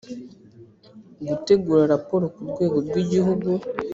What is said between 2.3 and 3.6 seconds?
ku rwego rw igihugu